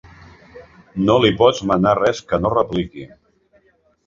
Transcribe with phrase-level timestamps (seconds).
[1.09, 3.07] No li pots manar res que no repliqui.